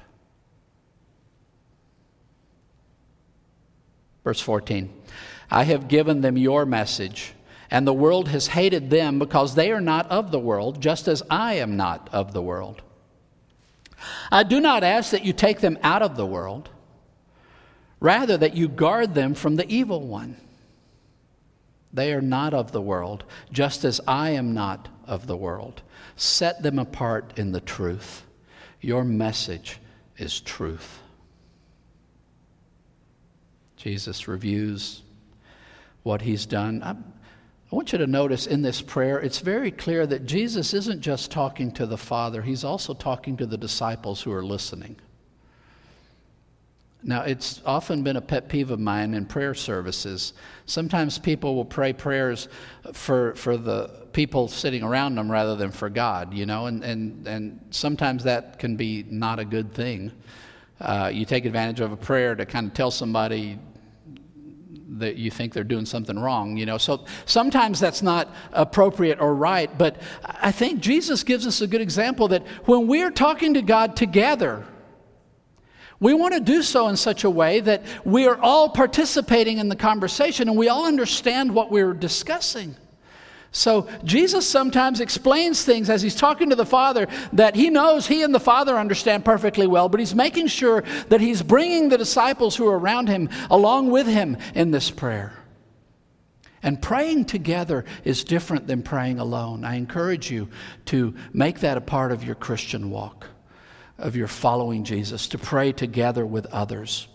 [4.24, 4.94] Verse 14
[5.50, 7.34] I have given them your message,
[7.70, 11.24] and the world has hated them because they are not of the world, just as
[11.30, 12.82] I am not of the world.
[14.32, 16.70] I do not ask that you take them out of the world,
[18.00, 20.38] rather, that you guard them from the evil one.
[21.94, 25.82] They are not of the world, just as I am not of the world.
[26.16, 28.24] Set them apart in the truth.
[28.80, 29.80] Your message
[30.18, 31.00] is truth.
[33.76, 35.02] Jesus reviews
[36.04, 36.82] what he's done.
[36.84, 36.96] I,
[37.72, 41.32] I want you to notice in this prayer, it's very clear that Jesus isn't just
[41.32, 44.98] talking to the Father, he's also talking to the disciples who are listening.
[47.04, 50.34] Now, it's often been a pet peeve of mine in prayer services.
[50.68, 52.48] Sometimes people will pray prayers
[52.94, 57.26] for, for the people sitting around them rather than for God, you know, and, and,
[57.26, 60.12] and sometimes that can be not a good thing.
[60.80, 63.58] Uh, you take advantage of a prayer to kind of tell somebody
[64.98, 66.78] that you think they're doing something wrong, you know.
[66.78, 71.82] So sometimes that's not appropriate or right, but I think Jesus gives us a good
[71.82, 74.66] example that when we're talking to God together,
[76.00, 79.70] we want to do so in such a way that we are all participating in
[79.70, 82.76] the conversation and we all understand what we're discussing.
[83.54, 88.24] So Jesus sometimes explains things as he's talking to the Father that he knows he
[88.24, 92.56] and the Father understand perfectly well, but he's making sure that he's bringing the disciples
[92.56, 95.34] who are around him along with him in this prayer.
[96.64, 99.66] And praying together is different than praying alone.
[99.66, 100.48] I encourage you
[100.86, 103.28] to make that a part of your Christian walk
[103.98, 107.08] of your following Jesus, to pray together with others.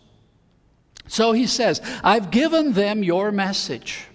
[1.08, 4.06] So he says, I've given them your message.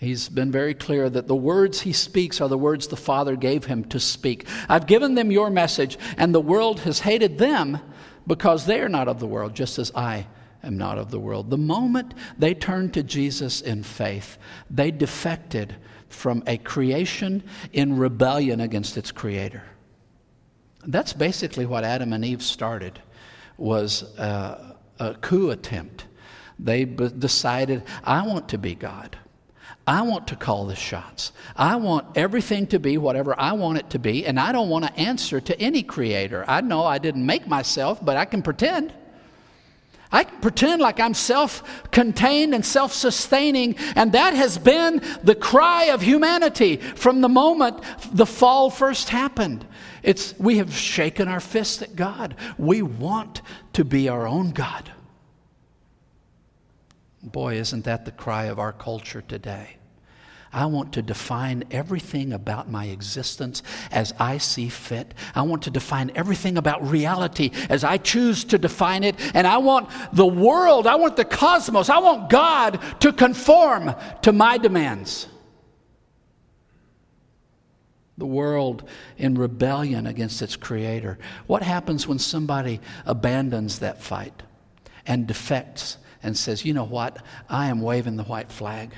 [0.00, 3.66] He's been very clear that the words he speaks are the words the Father gave
[3.66, 4.48] him to speak.
[4.66, 7.78] I've given them your message, and the world has hated them
[8.26, 10.26] because they are not of the world, just as I
[10.62, 11.50] am not of the world.
[11.50, 14.38] The moment they turned to Jesus in faith,
[14.70, 15.76] they defected
[16.08, 17.42] from a creation
[17.74, 19.64] in rebellion against its creator.
[20.86, 23.02] That's basically what Adam and Eve started
[23.58, 26.06] was a, a coup attempt.
[26.58, 29.18] They b- decided, I want to be God.
[29.90, 31.32] I want to call the shots.
[31.56, 34.84] I want everything to be whatever I want it to be, and I don't want
[34.84, 36.44] to answer to any creator.
[36.46, 38.94] I know I didn't make myself, but I can pretend.
[40.12, 45.34] I can pretend like I'm self contained and self sustaining, and that has been the
[45.34, 47.82] cry of humanity from the moment
[48.12, 49.66] the fall first happened.
[50.04, 52.36] It's, we have shaken our fists at God.
[52.58, 54.92] We want to be our own God.
[57.24, 59.78] Boy, isn't that the cry of our culture today?
[60.52, 65.14] I want to define everything about my existence as I see fit.
[65.34, 69.14] I want to define everything about reality as I choose to define it.
[69.34, 74.32] And I want the world, I want the cosmos, I want God to conform to
[74.32, 75.28] my demands
[78.18, 78.88] the world
[79.18, 81.18] in rebellion against its creator.
[81.46, 84.42] What happens when somebody abandons that fight
[85.06, 87.18] and defects and says, You know what?
[87.48, 88.92] I am waving the white flag.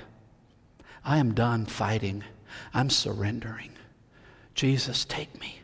[1.05, 2.25] I am done fighting.
[2.73, 3.71] I'm surrendering.
[4.55, 5.61] Jesus, take me.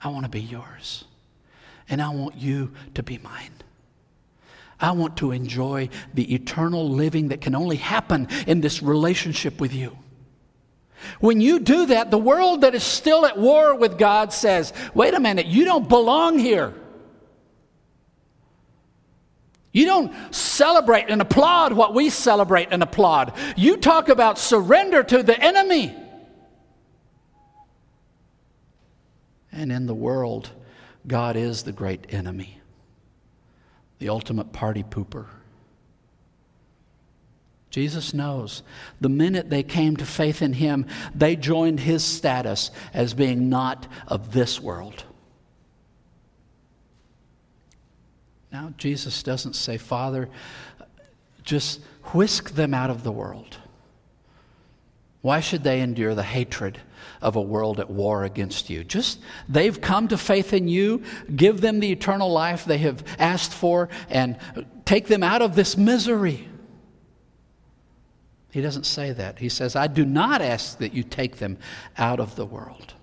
[0.00, 1.04] I want to be yours.
[1.88, 3.52] And I want you to be mine.
[4.80, 9.72] I want to enjoy the eternal living that can only happen in this relationship with
[9.72, 9.96] you.
[11.20, 15.14] When you do that, the world that is still at war with God says, wait
[15.14, 16.74] a minute, you don't belong here.
[19.74, 23.32] You don't celebrate and applaud what we celebrate and applaud.
[23.56, 25.92] You talk about surrender to the enemy.
[29.50, 30.50] And in the world,
[31.08, 32.60] God is the great enemy,
[33.98, 35.26] the ultimate party pooper.
[37.70, 38.62] Jesus knows.
[39.00, 43.88] The minute they came to faith in him, they joined his status as being not
[44.06, 45.02] of this world.
[48.54, 50.28] Now, Jesus doesn't say, Father,
[51.42, 51.80] just
[52.12, 53.56] whisk them out of the world.
[55.22, 56.78] Why should they endure the hatred
[57.20, 58.84] of a world at war against you?
[58.84, 61.02] Just, they've come to faith in you,
[61.34, 64.38] give them the eternal life they have asked for, and
[64.84, 66.48] take them out of this misery.
[68.52, 69.40] He doesn't say that.
[69.40, 71.58] He says, I do not ask that you take them
[71.98, 72.94] out of the world.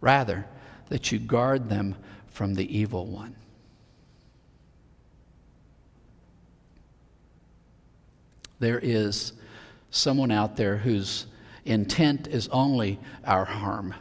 [0.00, 0.44] Rather,
[0.88, 1.94] that you guard them
[2.26, 3.36] from the evil one.
[8.58, 9.32] There is
[9.90, 11.26] someone out there whose
[11.64, 13.94] intent is only our harm.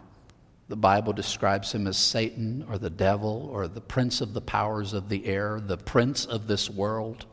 [0.70, 4.94] The Bible describes him as Satan or the devil or the prince of the powers
[4.94, 7.26] of the air, the prince of this world.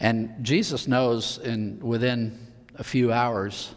[0.00, 2.38] And Jesus knows in, within
[2.74, 3.74] a few hours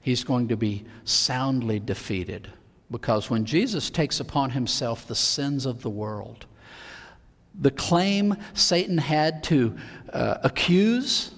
[0.00, 2.50] he's going to be soundly defeated.
[2.90, 6.46] Because when Jesus takes upon himself the sins of the world,
[7.58, 9.76] the claim Satan had to
[10.12, 11.32] uh, accuse,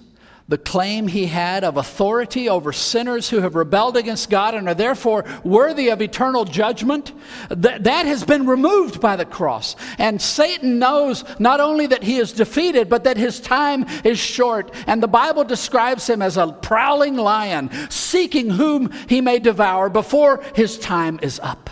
[0.50, 4.74] the claim he had of authority over sinners who have rebelled against God and are
[4.74, 7.12] therefore worthy of eternal judgment,
[7.48, 9.76] that, that has been removed by the cross.
[9.96, 14.74] And Satan knows not only that he is defeated, but that his time is short.
[14.88, 20.42] And the Bible describes him as a prowling lion, seeking whom he may devour before
[20.56, 21.70] his time is up.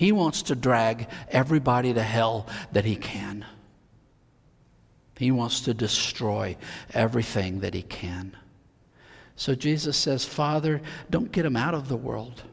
[0.00, 3.44] He wants to drag everybody to hell that he can.
[5.18, 6.56] He wants to destroy
[6.94, 8.34] everything that he can.
[9.36, 10.80] So Jesus says, Father,
[11.10, 12.44] don't get them out of the world,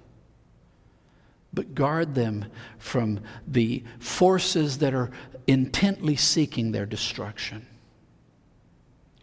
[1.54, 2.48] but guard them
[2.80, 5.10] from the forces that are
[5.48, 7.66] intently seeking their destruction.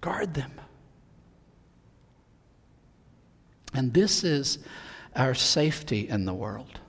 [0.01, 0.53] Guard them.
[3.75, 4.61] And this is
[5.15, 6.81] our safety in the world.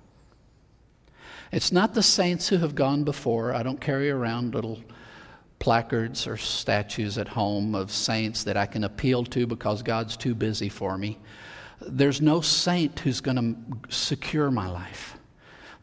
[1.55, 3.53] It's not the saints who have gone before.
[3.53, 4.77] I don't carry around little
[5.57, 10.35] placards or statues at home of saints that I can appeal to because God's too
[10.35, 11.17] busy for me.
[11.79, 15.15] There's no saint who's going to secure my life.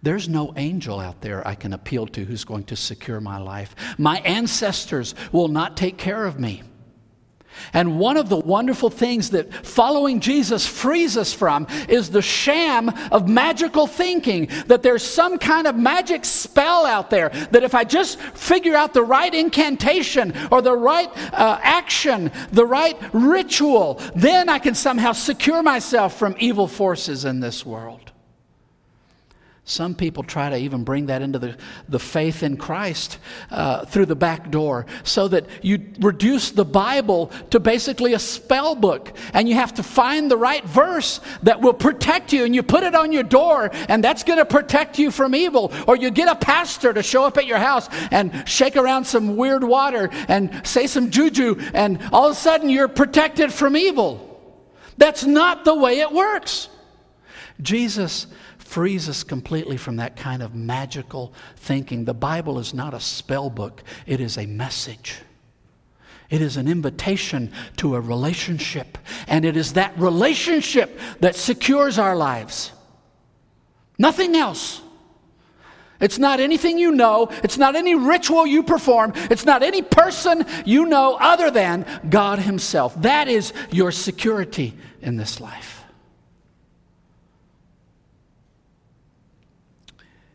[0.02, 3.74] There's no angel out there I can appeal to who's going to secure my life.
[3.96, 6.64] My ancestors will not take care of me.
[7.72, 12.90] And one of the wonderful things that following Jesus frees us from is the sham
[13.10, 17.84] of magical thinking that there's some kind of magic spell out there that if I
[17.84, 24.48] just figure out the right incantation or the right uh, action, the right ritual, then
[24.48, 28.12] I can somehow secure myself from evil forces in this world.
[29.64, 31.56] Some people try to even bring that into the,
[31.88, 37.30] the faith in Christ uh, through the back door so that you reduce the Bible
[37.50, 41.74] to basically a spell book and you have to find the right verse that will
[41.74, 45.12] protect you and you put it on your door and that's going to protect you
[45.12, 45.72] from evil.
[45.86, 49.36] Or you get a pastor to show up at your house and shake around some
[49.36, 54.28] weird water and say some juju and all of a sudden you're protected from evil.
[54.98, 56.68] That's not the way it works.
[57.60, 58.26] Jesus
[58.72, 62.06] frees us completely from that kind of magical thinking.
[62.06, 65.18] The Bible is not a spell book, it is a message.
[66.30, 68.96] It is an invitation to a relationship,
[69.26, 72.72] and it is that relationship that secures our lives.
[73.98, 74.80] Nothing else.
[76.00, 77.28] It's not anything you know.
[77.44, 79.12] It's not any ritual you perform.
[79.30, 82.94] It's not any person you know other than God Himself.
[83.02, 85.81] That is your security in this life.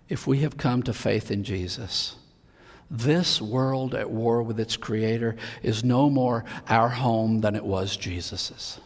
[0.10, 2.16] If we have come to faith in Jesus,
[2.90, 7.98] this world at war with its creator is no more our home than it was
[7.98, 8.80] Jesus's.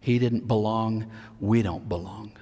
[0.00, 1.10] He didn't belong,
[1.40, 2.32] we don't belong.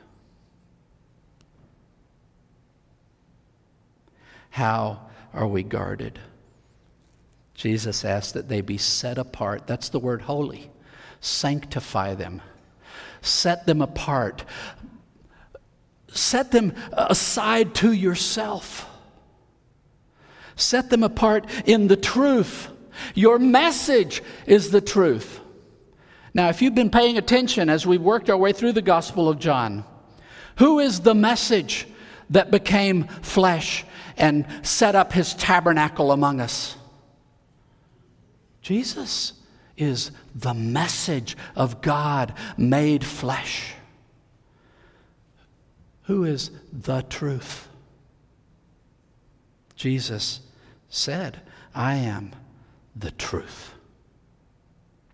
[4.50, 5.02] How
[5.32, 6.18] are we guarded?
[7.54, 9.66] Jesus asked that they be set apart.
[9.66, 10.70] That's the word holy.
[11.20, 12.42] Sanctify them.
[13.22, 14.44] Set them apart
[16.12, 18.86] set them uh, aside to yourself.
[20.56, 22.68] Set them apart in the truth.
[23.14, 25.40] Your message is the truth.
[26.34, 29.38] Now, if you've been paying attention as we've worked our way through the Gospel of
[29.38, 29.84] John,
[30.58, 31.86] who is the message
[32.30, 33.84] that became flesh
[34.16, 36.76] and set up his tabernacle among us?
[38.62, 39.32] Jesus
[39.76, 43.72] is the message of God made flesh.
[46.10, 47.68] Who is the truth?
[49.76, 50.40] Jesus
[50.88, 51.40] said,
[51.72, 52.32] I am
[52.96, 53.74] the truth.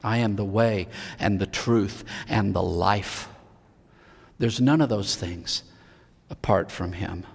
[0.03, 0.89] I am the way
[1.19, 3.29] and the truth and the life.
[4.39, 5.65] There's none of those things
[6.31, 7.27] apart from Him.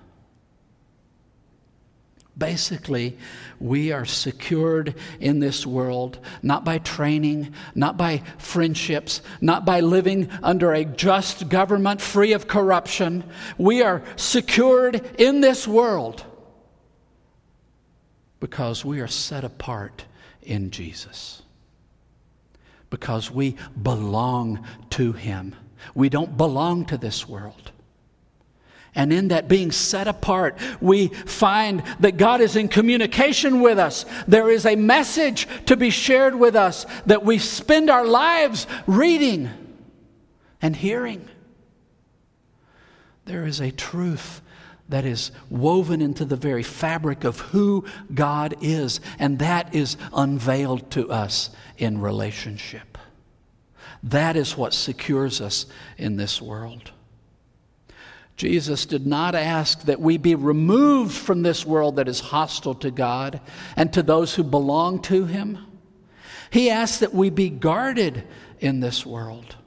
[2.41, 3.19] Basically,
[3.59, 10.27] we are secured in this world not by training, not by friendships, not by living
[10.41, 13.23] under a just government free of corruption.
[13.59, 16.25] We are secured in this world
[18.39, 20.05] because we are set apart
[20.41, 21.43] in Jesus.
[22.89, 25.55] Because we belong to Him.
[25.93, 27.71] We don't belong to this world.
[28.93, 34.05] And in that being set apart, we find that God is in communication with us.
[34.27, 39.49] There is a message to be shared with us that we spend our lives reading
[40.61, 41.27] and hearing.
[43.25, 44.41] There is a truth
[44.89, 50.91] that is woven into the very fabric of who God is, and that is unveiled
[50.91, 52.97] to us in relationship.
[54.03, 55.65] That is what secures us
[55.97, 56.91] in this world.
[58.41, 62.89] Jesus did not ask that we be removed from this world that is hostile to
[62.89, 63.39] God
[63.75, 65.59] and to those who belong to Him.
[66.49, 68.23] He asked that we be guarded
[68.59, 69.57] in this world.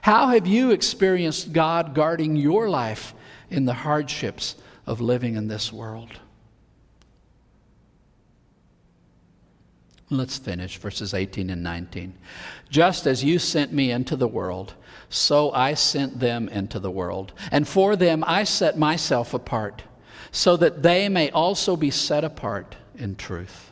[0.00, 3.12] How have you experienced God guarding your life
[3.50, 6.20] in the hardships of living in this world?
[10.08, 12.14] Let's finish verses 18 and 19.
[12.70, 14.72] Just as you sent me into the world,
[15.12, 17.32] so I sent them into the world.
[17.50, 19.82] And for them I set myself apart,
[20.30, 23.70] so that they may also be set apart in truth.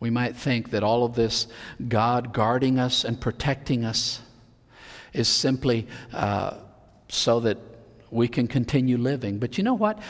[0.00, 1.46] We might think that all of this,
[1.86, 4.20] God guarding us and protecting us,
[5.12, 6.56] is simply uh,
[7.08, 7.58] so that
[8.10, 9.38] we can continue living.
[9.38, 10.00] But you know what?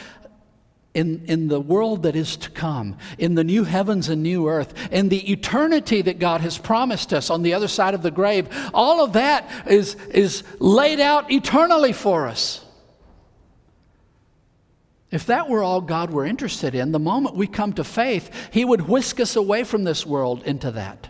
[0.95, 4.75] In, in the world that is to come, in the new heavens and new earth,
[4.91, 8.49] in the eternity that God has promised us on the other side of the grave,
[8.75, 12.65] all of that is, is laid out eternally for us.
[15.13, 18.65] If that were all God were interested in, the moment we come to faith, He
[18.65, 21.09] would whisk us away from this world into that.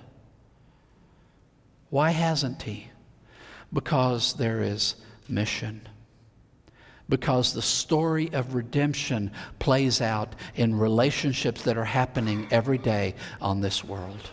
[1.90, 2.88] Why hasn't He?
[3.72, 4.96] Because there is
[5.28, 5.86] mission
[7.10, 13.60] because the story of redemption plays out in relationships that are happening every day on
[13.60, 14.30] this world.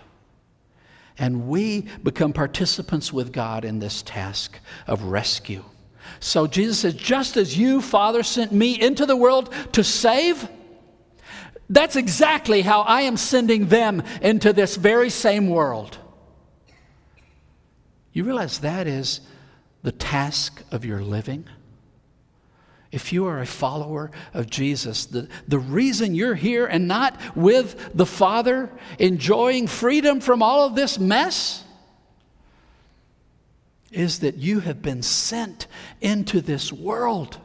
[1.17, 5.65] And we become participants with God in this task of rescue.
[6.19, 10.47] So Jesus says, just as you, Father, sent me into the world to save,
[11.69, 15.97] that's exactly how I am sending them into this very same world.
[18.13, 19.21] You realize that is
[19.84, 21.47] the task of your living?
[22.91, 27.91] If you are a follower of Jesus, the, the reason you're here and not with
[27.93, 31.63] the Father, enjoying freedom from all of this mess,
[33.91, 35.67] is that you have been sent
[36.01, 37.39] into this world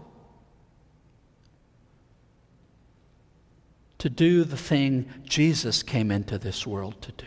[3.99, 7.25] to do the thing Jesus came into this world to do,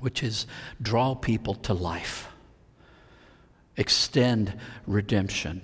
[0.00, 0.46] which is
[0.80, 2.28] draw people to life,
[3.76, 4.54] extend
[4.86, 5.62] redemption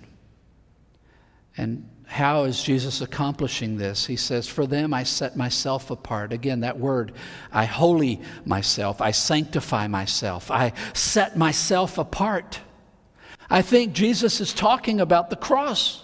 [1.58, 4.06] and how is Jesus accomplishing this?
[4.06, 6.32] He says, For them I set myself apart.
[6.32, 7.12] Again, that word,
[7.52, 12.60] I holy myself, I sanctify myself, I set myself apart.
[13.50, 16.02] I think Jesus is talking about the cross.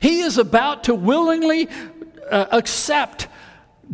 [0.00, 1.68] He is about to willingly
[2.30, 3.28] uh, accept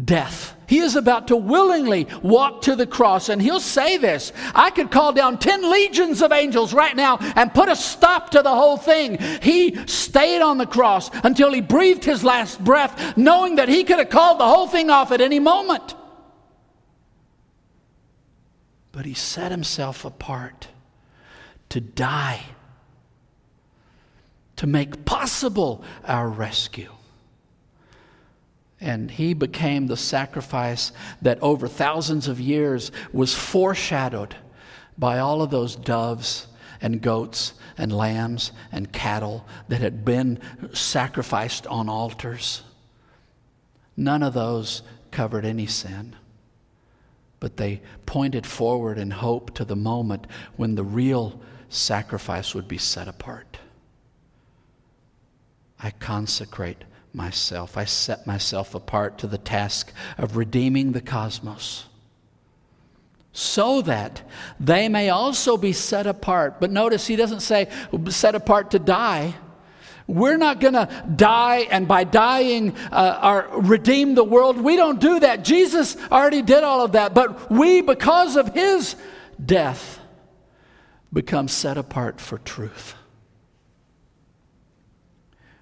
[0.05, 0.56] death.
[0.67, 4.91] He is about to willingly walk to the cross, and he'll say this I could
[4.91, 8.77] call down 10 legions of angels right now and put a stop to the whole
[8.77, 9.19] thing.
[9.43, 13.99] He stayed on the cross until he breathed his last breath, knowing that he could
[13.99, 15.95] have called the whole thing off at any moment.
[18.93, 20.69] But he set himself apart
[21.69, 22.41] to die,
[24.57, 26.96] to make possible our rescue.
[28.81, 34.37] And he became the sacrifice that over thousands of years was foreshadowed
[34.99, 36.47] by all of those doves
[36.81, 40.39] and goats and lambs and cattle that had been
[40.73, 42.63] sacrificed on altars.
[43.97, 46.15] None of those covered any sin,
[47.41, 52.79] but they pointed forward in hope to the moment when the real sacrifice would be
[52.79, 53.59] set apart.
[55.79, 56.85] I consecrate
[57.17, 57.77] myself.
[57.77, 61.87] I set myself apart to the task of redeeming the cosmos
[63.33, 64.23] so that
[64.61, 66.61] they may also be set apart.
[66.61, 67.69] But notice he doesn't say
[68.09, 69.35] set apart to die.
[70.07, 74.61] We're not going to die and by dying uh, our, redeem the world.
[74.61, 75.45] We don't do that.
[75.45, 77.13] Jesus already did all of that.
[77.13, 78.95] But we, because of his
[79.45, 80.01] death,
[81.13, 82.95] become set apart for truth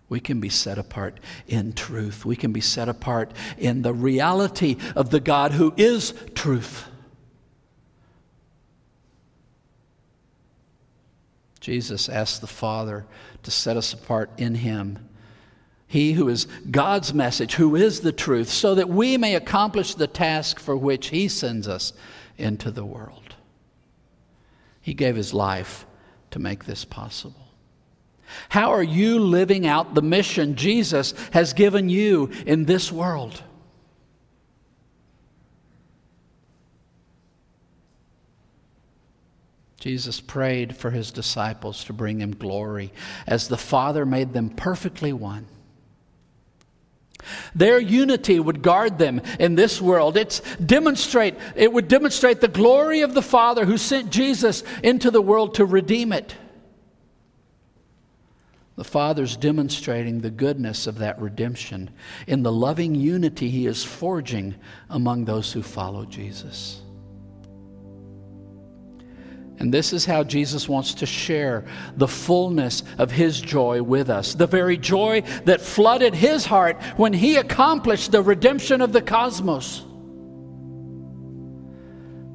[0.09, 2.25] we can be set apart in truth.
[2.25, 6.87] We can be set apart in the reality of the God who is truth.
[11.61, 13.07] Jesus asked the Father
[13.43, 15.09] to set us apart in Him.
[15.87, 20.07] He who is God's message, who is the truth, so that we may accomplish the
[20.07, 21.95] task for which He sends us
[22.37, 23.37] into the world.
[24.83, 25.87] He gave His life
[26.33, 27.44] to make this possible.
[28.49, 33.43] How are you living out the mission Jesus has given you in this world?
[39.85, 42.91] Jesus prayed for his disciples to bring him glory
[43.27, 45.47] as the Father made them perfectly one.
[47.55, 50.17] Their unity would guard them in this world.
[50.17, 55.21] It's demonstrate, it would demonstrate the glory of the Father who sent Jesus into the
[55.21, 56.35] world to redeem it.
[58.77, 61.91] The Father's demonstrating the goodness of that redemption
[62.27, 64.57] in the loving unity He is forging
[64.91, 66.81] among those who follow Jesus.
[69.59, 71.65] And this is how Jesus wants to share
[71.97, 74.35] the fullness of his joy with us.
[74.35, 79.85] The very joy that flooded his heart when he accomplished the redemption of the cosmos.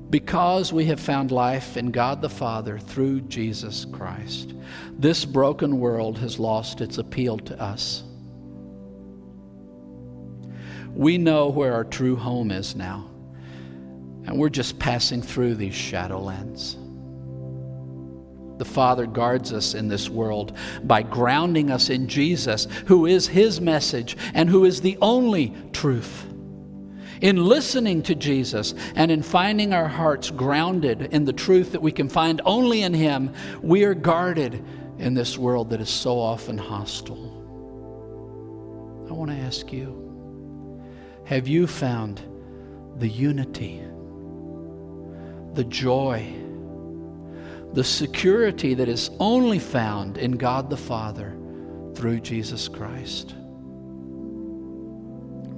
[0.10, 4.56] Because we have found life in God the Father through Jesus Christ,
[4.98, 8.04] this broken world has lost its appeal to us.
[10.94, 13.10] We know where our true home is now,
[14.26, 16.76] and we're just passing through these shadowlands.
[18.58, 23.62] The Father guards us in this world by grounding us in Jesus, who is His
[23.62, 26.26] message and who is the only truth.
[27.22, 31.92] In listening to Jesus and in finding our hearts grounded in the truth that we
[31.92, 34.64] can find only in Him, we are guarded
[34.98, 37.36] in this world that is so often hostile.
[39.10, 40.08] I want to ask you
[41.26, 42.22] have you found
[42.98, 43.82] the unity,
[45.54, 46.26] the joy,
[47.74, 51.38] the security that is only found in God the Father
[51.96, 53.36] through Jesus Christ.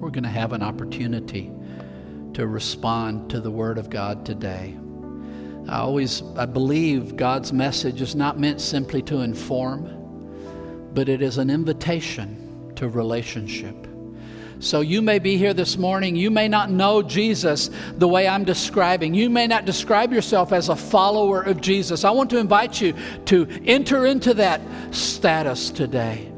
[0.02, 1.52] We're going to have an opportunity
[2.34, 4.76] to respond to the Word of God today.
[5.70, 11.38] I always I believe God's message is not meant simply to inform, but it is
[11.38, 13.76] an invitation to relationship.
[14.60, 16.16] So you may be here this morning.
[16.16, 19.14] You may not know Jesus the way I'm describing.
[19.14, 22.04] You may not describe yourself as a follower of Jesus.
[22.04, 22.96] I want to invite you
[23.26, 26.31] to enter into that status today.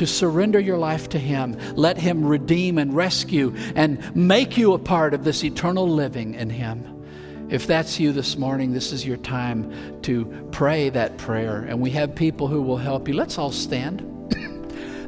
[0.00, 1.58] To surrender your life to Him.
[1.76, 6.48] Let Him redeem and rescue and make you a part of this eternal living in
[6.48, 7.04] Him.
[7.50, 11.66] If that's you this morning, this is your time to pray that prayer.
[11.68, 13.14] And we have people who will help you.
[13.14, 14.06] Let's all stand.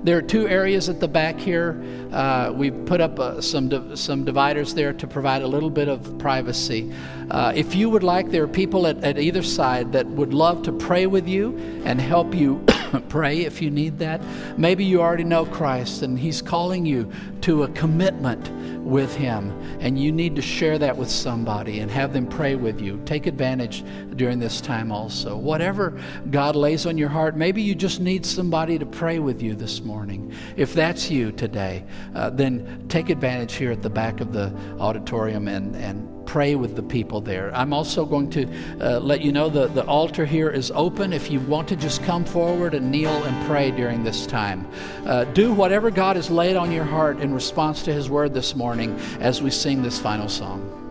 [0.04, 1.80] There are two areas at the back here.
[2.10, 5.86] Uh, we put up uh, some, di- some dividers there to provide a little bit
[5.86, 6.92] of privacy.
[7.30, 10.64] Uh, if you would like, there are people at, at either side that would love
[10.64, 12.62] to pray with you and help you
[13.08, 14.20] pray if you need that.
[14.58, 17.10] Maybe you already know Christ and He's calling you
[17.42, 18.50] to a commitment
[18.84, 22.80] with Him, and you need to share that with somebody and have them pray with
[22.80, 23.00] you.
[23.04, 23.84] Take advantage
[24.16, 25.36] during this time also.
[25.36, 25.98] Whatever
[26.30, 29.82] God lays on your heart, maybe you just need somebody to pray with you this
[29.82, 30.32] morning.
[30.56, 31.84] If that's you today,
[32.14, 36.76] uh, then take advantage here at the back of the auditorium and, and pray with
[36.76, 37.54] the people there.
[37.54, 38.48] I'm also going to
[38.80, 42.02] uh, let you know that the altar here is open if you want to just
[42.04, 44.66] come forward and kneel and pray during this time.
[45.04, 48.56] Uh, do whatever God has laid on your heart in response to His word this
[48.56, 50.81] morning as we sing this final song.